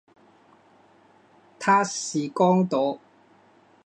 [1.59, 2.99] 他是刚铎。